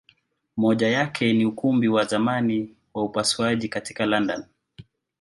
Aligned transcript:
Moja 0.57 0.87
yake 0.87 1.33
ni 1.33 1.45
Ukumbi 1.45 1.87
wa 1.87 2.05
zamani 2.05 2.75
wa 2.93 3.03
upasuaji 3.03 3.69
katika 3.69 4.05
London. 4.05 4.43